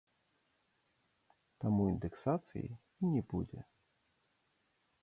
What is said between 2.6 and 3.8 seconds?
і не будзе.